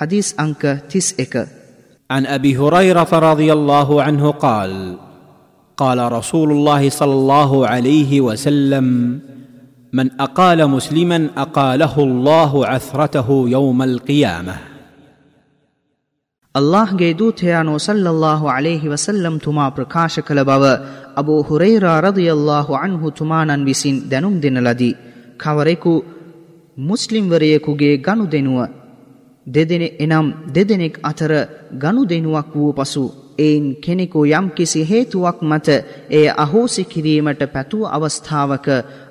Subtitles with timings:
[0.00, 1.34] حديث أنك تس إك
[2.10, 4.72] عن ابي هريره رضي الله عنه قال
[5.78, 8.86] قال رسول الله صلى الله عليه وسلم
[9.92, 14.56] من اقال مسلما اقاله الله عثرته يوم القيامه
[16.54, 20.62] ಅಲ್ಲಾಹ್ಗೆ ದೂತೆಯಾನು ಸಲ್ಲಲ್ಲಾಹು ಅಲೇಹಿ ವಸಲ್ಲಂ ತುಮಾ ಪ್ರಕಾಶ ಕಲ ಬವ
[21.20, 24.88] ಅಬು ಹುರೈರಾ ರದಿಯಲ್ಲಾಹು ಅನ್ಹು ತುಮಾನನ್ ವಿಸಿನ್ ದೆನುಂ ದಿನಲದಿ
[25.42, 25.92] ಕವರೆಕು
[26.90, 28.58] ಮುಸ್ಲಿಂವರೆಯಕುಗೆ ಗನು ದೆನುವ
[29.47, 31.31] දෙදෙනෙ එනම් දෙදෙනෙක් අතර
[31.73, 33.03] ගනු දෙනුවක් වූ පසු
[33.37, 35.67] එයින් කෙනෙකු යම් කිසි හේතුවක් මත
[36.09, 38.67] එය අහෝසි කිරීමට පැතුව අවස්ථාවක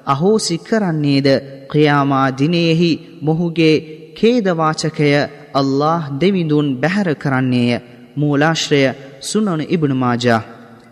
[0.06, 1.28] අහෝසි කරන්නේද?
[1.68, 3.74] ක්‍රියාමා දිනයෙහි මොහුගේ
[4.14, 5.10] ඛේදවාචකය
[5.52, 7.80] අල්ලාහ් දෙවිඳුන් බැහැර කරන්නේය.
[8.16, 8.82] මූලාශ්‍රය
[9.20, 10.46] සුනන ඉබ්නු මාජා.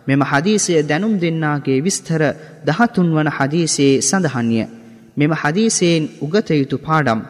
[0.06, 2.22] මෙම හදීසය දැනුම් දෙන්නාගේ විස්තර
[2.66, 4.60] 13 වන හදීසයේ සඳහන්ය.
[5.16, 7.20] මෙම හදීසයෙන් උගත යුතු පාඩම්.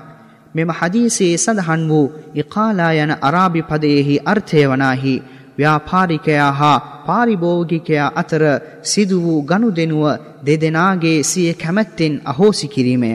[0.55, 5.15] මෙම හදීසයේ සඳහන් වූ ඉකාලා යන අරාබි පදයෙහි අර්ථය වනාහි
[5.59, 8.45] ව්‍යාපාරිකයා හා පාරිභෝගිකයා අතර
[8.85, 10.05] සිදු වූ ගනු දෙනුව
[10.46, 13.10] දෙදෙනාගේ සිය කැමැත්තෙන් අහෝසි කිරීමය.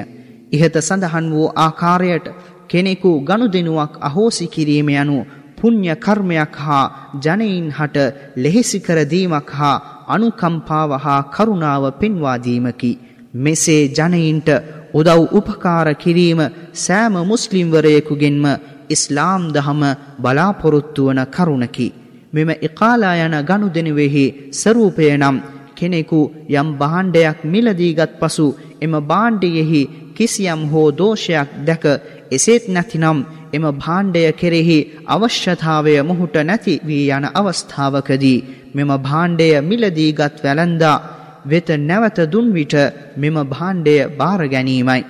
[0.51, 2.27] ඉහත සඳහන් වූ ආකාරයට
[2.67, 5.17] කෙනෙකු ගනු දෙනුවක් අහෝසි කිරීම යනු
[5.57, 6.85] පුඤ්ඤ කර්මයක් හා
[7.19, 7.97] ජනයින් හට
[8.37, 9.75] ලෙහෙසි කර දීමක් හා
[10.07, 12.91] අනුකම්පාව හා කරුණාව පෙන්වා දීමකි.
[13.35, 14.49] මෙසේ ජනයින්ට
[14.93, 16.41] උදව් උපකාර කිරීම
[16.75, 18.45] සෑම මුස්ලිම්වරයෙකුගෙන්ම
[18.89, 19.81] ඉස්ලාම් දහම
[20.19, 21.87] බලාපොරොත්තු වන කරුණකි.
[22.33, 25.37] මෙම ඉකාලා යන ගනුදෙනුවෙහි ස්වරූපය නම්
[25.75, 26.19] කෙනෙකු
[26.51, 28.47] යම් භාණ්ඩයක් මිලදීගත් පසු
[28.81, 29.81] එම භාණ්ඩයෙහි
[30.13, 31.83] කිසියම් හෝ දෝෂයක් දැක
[32.31, 33.19] එසේත් නැතිනම්
[33.53, 38.43] එම භාණ්ඩය කෙරෙහි අවශ්‍යතාවය මොහුට නැති වී යන අවස්ථාවකදී
[38.75, 40.97] මෙම භාණ්ඩය මිලදීගත් වැළඳා
[41.45, 42.75] වෙත නැවත දුන් විට
[43.17, 45.01] මෙම භාණ්ඩය බාර ගැනීමයි.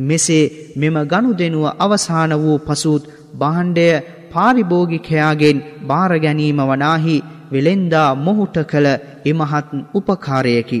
[0.00, 3.02] මෙසේ මෙම ගනුදෙනුව අවසාන වූ පසුත්
[3.34, 3.88] භාණ්ඩය
[4.32, 7.16] පාරිභෝගිකයාගෙන් බාර ගැනීම වනාහි
[7.52, 8.88] වෙලෙන්දා මොහුට කළ
[9.24, 10.80] ඉමහත් උපකාරයකි.